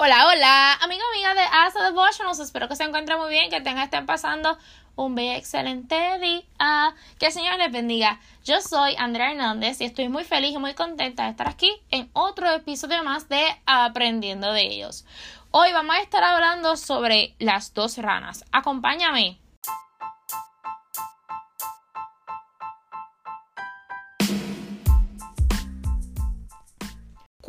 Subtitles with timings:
[0.00, 2.38] Hola, hola, amigo, amiga de Asa Devotionals.
[2.38, 4.56] Espero que se encuentren muy bien, que tengan, estén pasando
[4.94, 6.94] un bello, excelente día.
[7.18, 8.20] Que el Señor les bendiga.
[8.44, 12.08] Yo soy Andrea Hernández y estoy muy feliz y muy contenta de estar aquí en
[12.12, 15.04] otro episodio más de Aprendiendo de ellos.
[15.50, 18.44] Hoy vamos a estar hablando sobre las dos ranas.
[18.52, 19.40] Acompáñame.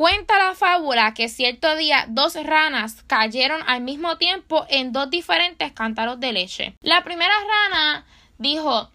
[0.00, 5.72] Cuenta la fábula que cierto día dos ranas cayeron al mismo tiempo en dos diferentes
[5.72, 6.74] cántaros de leche.
[6.80, 8.06] La primera rana
[8.38, 8.88] dijo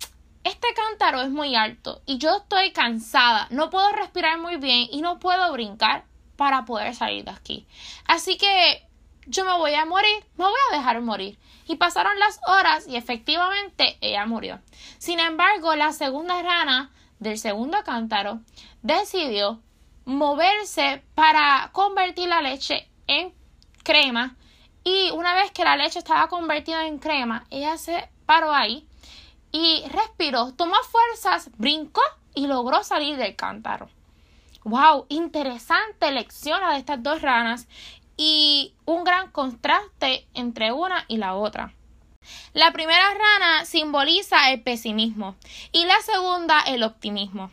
[0.43, 5.01] este cántaro es muy alto y yo estoy cansada, no puedo respirar muy bien y
[5.01, 6.05] no puedo brincar
[6.37, 7.67] para poder salir de aquí.
[8.07, 8.87] Así que
[9.27, 11.37] yo me voy a morir, me voy a dejar morir.
[11.67, 14.59] Y pasaron las horas y efectivamente ella murió.
[14.97, 18.39] Sin embargo, la segunda rana del segundo cántaro
[18.81, 19.61] decidió
[20.05, 23.33] moverse para convertir la leche en
[23.83, 24.35] crema
[24.83, 28.87] y una vez que la leche estaba convertida en crema, ella se paró ahí
[29.51, 32.01] y respiró, tomó fuerzas, brincó
[32.35, 33.89] y logró salir del cántaro.
[34.63, 35.05] ¡Wow!
[35.09, 37.67] Interesante lección de estas dos ranas
[38.17, 41.73] y un gran contraste entre una y la otra.
[42.53, 45.35] La primera rana simboliza el pesimismo
[45.71, 47.51] y la segunda el optimismo.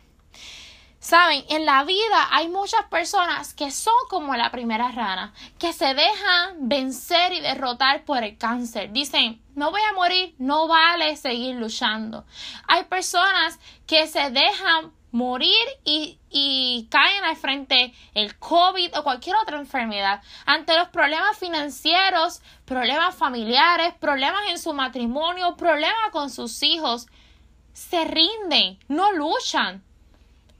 [1.03, 5.93] Saben, en la vida hay muchas personas que son como la primera rana, que se
[5.93, 8.93] dejan vencer y derrotar por el cáncer.
[8.93, 12.23] Dicen, no voy a morir, no vale seguir luchando.
[12.69, 15.51] Hay personas que se dejan morir
[15.83, 20.23] y, y, caen al frente el COVID o cualquier otra enfermedad.
[20.45, 27.07] Ante los problemas financieros, problemas familiares, problemas en su matrimonio, problemas con sus hijos,
[27.73, 29.83] se rinden, no luchan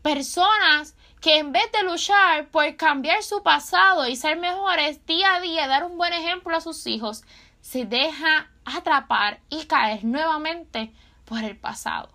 [0.03, 5.39] Personas que en vez de luchar por cambiar su pasado y ser mejores día a
[5.39, 7.23] día, dar un buen ejemplo a sus hijos,
[7.61, 10.93] se deja atrapar y caer nuevamente
[11.23, 12.09] por el pasado.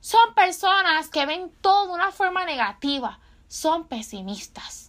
[0.00, 4.87] Son personas que ven todo de una forma negativa, son pesimistas.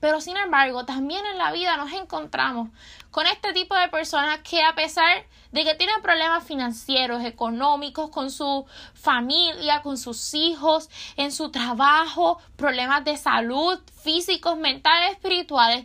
[0.00, 2.68] Pero sin embargo, también en la vida nos encontramos
[3.10, 8.30] con este tipo de personas que a pesar de que tienen problemas financieros, económicos, con
[8.30, 8.64] su
[8.94, 15.84] familia, con sus hijos, en su trabajo, problemas de salud, físicos, mentales, espirituales,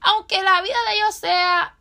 [0.00, 1.76] aunque la vida de ellos sea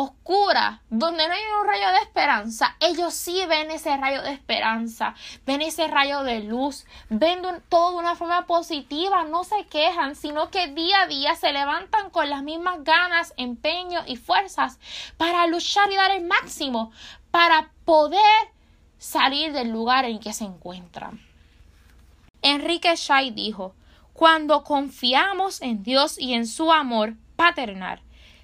[0.00, 5.14] oscura, donde no hay un rayo de esperanza, ellos sí ven ese rayo de esperanza,
[5.46, 10.50] ven ese rayo de luz, ven todo de una forma positiva, no se quejan, sino
[10.50, 14.78] que día a día se levantan con las mismas ganas, empeño y fuerzas
[15.16, 16.92] para luchar y dar el máximo,
[17.30, 18.20] para poder
[18.98, 21.20] salir del lugar en que se encuentran.
[22.42, 23.74] Enrique Shai dijo,
[24.14, 28.00] cuando confiamos en Dios y en su amor paternal,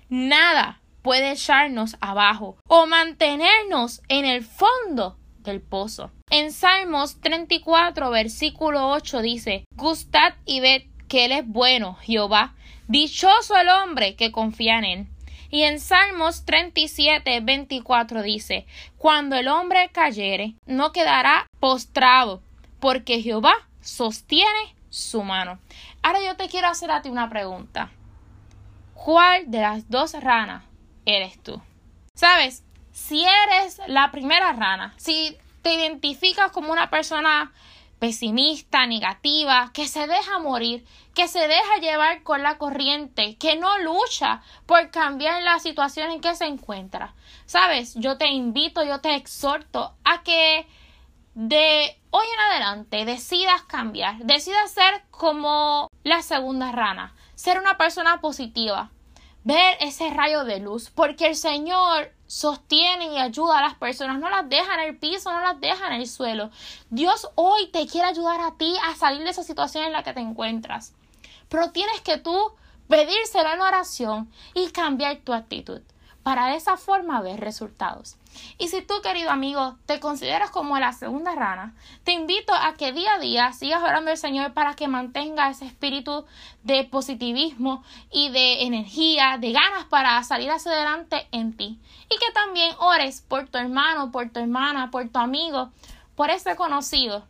[0.08, 6.10] nada puede echarnos abajo o mantenernos en el fondo del pozo.
[6.30, 12.56] En Salmos 34, versículo 8 dice, Gustad y ved que Él es bueno, Jehová,
[12.88, 15.06] dichoso el hombre que confía en Él.
[15.48, 18.66] Y en Salmos 37, 24 dice,
[18.98, 22.42] Cuando el hombre cayere, no quedará postrado,
[22.80, 25.60] porque Jehová sostiene su mano.
[26.02, 27.92] Ahora yo te quiero hacer a ti una pregunta.
[28.92, 30.64] ¿Cuál de las dos ranas
[31.06, 31.60] eres tú.
[32.14, 32.62] ¿Sabes?
[32.92, 37.52] Si eres la primera rana, si te identificas como una persona
[37.98, 40.84] pesimista, negativa, que se deja morir,
[41.14, 46.20] que se deja llevar con la corriente, que no lucha por cambiar la situación en
[46.20, 47.14] que se encuentra.
[47.46, 50.66] Sabes, yo te invito, yo te exhorto a que
[51.34, 58.20] de hoy en adelante decidas cambiar, decidas ser como la segunda rana, ser una persona
[58.20, 58.90] positiva,
[59.46, 64.28] ver ese rayo de luz, porque el Señor sostiene y ayuda a las personas, no
[64.28, 66.50] las deja en el piso, no las deja en el suelo.
[66.90, 70.12] Dios hoy te quiere ayudar a ti a salir de esa situación en la que
[70.12, 70.94] te encuentras.
[71.48, 72.36] Pero tienes que tú
[72.88, 75.80] pedírselo en oración y cambiar tu actitud
[76.26, 78.16] para de esa forma ver resultados.
[78.58, 82.90] Y si tú, querido amigo, te consideras como la segunda rana, te invito a que
[82.90, 86.24] día a día sigas orando al Señor para que mantenga ese espíritu
[86.64, 91.78] de positivismo y de energía, de ganas para salir hacia adelante en ti.
[92.10, 95.70] Y que también ores por tu hermano, por tu hermana, por tu amigo,
[96.16, 97.24] por ese conocido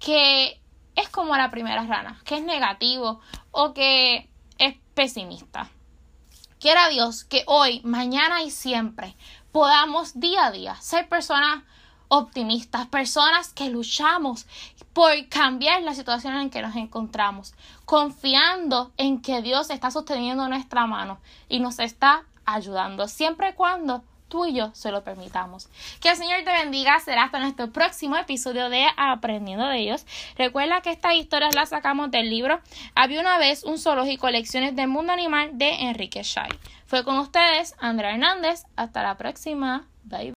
[0.00, 0.58] que
[0.96, 5.68] es como la primera rana, que es negativo o que es pesimista.
[6.64, 9.14] Quiera Dios que hoy, mañana y siempre
[9.52, 11.62] podamos día a día ser personas
[12.08, 14.46] optimistas, personas que luchamos
[14.94, 17.52] por cambiar la situación en que nos encontramos,
[17.84, 21.18] confiando en que Dios está sosteniendo nuestra mano
[21.50, 24.02] y nos está ayudando, siempre y cuando
[24.34, 25.68] tú y yo se lo permitamos.
[26.00, 26.98] Que el Señor te bendiga.
[26.98, 30.04] Será hasta nuestro próximo episodio de Aprendiendo de ellos.
[30.36, 32.58] Recuerda que estas historias las sacamos del libro
[32.96, 36.48] Había una vez un zoológico Lecciones del Mundo Animal de Enrique Shai.
[36.84, 38.64] Fue con ustedes Andrea Hernández.
[38.74, 39.86] Hasta la próxima.
[40.02, 40.34] Bye.